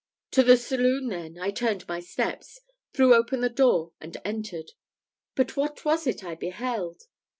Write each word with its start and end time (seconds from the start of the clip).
To 0.31 0.41
the 0.41 0.57
saloon, 0.57 1.09
then, 1.09 1.37
I 1.37 1.51
turned 1.51 1.87
my 1.87 1.99
steps, 1.99 2.61
threw 2.91 3.13
open 3.13 3.41
the 3.41 3.51
door, 3.51 3.91
and 4.01 4.17
entered. 4.25 4.71
But 5.35 5.55
what 5.55 5.85
was 5.85 6.07
it 6.07 6.23
I 6.23 6.33
beheld? 6.33 7.03